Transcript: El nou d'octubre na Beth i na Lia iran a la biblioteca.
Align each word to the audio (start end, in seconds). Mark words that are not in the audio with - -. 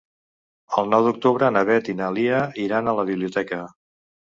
El 0.83 0.89
nou 0.93 1.09
d'octubre 1.09 1.53
na 1.57 1.65
Beth 1.69 1.93
i 1.95 1.97
na 2.03 2.11
Lia 2.19 2.43
iran 2.67 2.87
a 2.95 3.01
la 3.03 3.11
biblioteca. 3.15 3.67